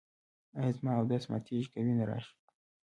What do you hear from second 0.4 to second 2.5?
ایا زما اودس ماتیږي که وینه راشي؟